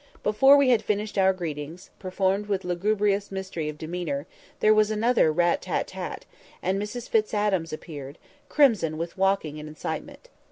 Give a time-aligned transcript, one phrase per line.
[0.23, 4.25] Before we had finished our greetings, performed with lugubrious mystery of demeanour,
[4.59, 6.25] there was another rat tat tat,
[6.63, 8.17] and Mrs Fitz Adam appeared,
[8.49, 10.29] crimson with walking and excitement.